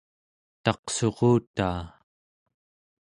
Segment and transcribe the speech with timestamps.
[0.63, 1.81] taqsuqutaa